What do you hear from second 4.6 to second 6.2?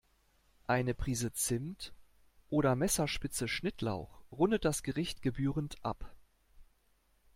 das Gericht gebührend ab.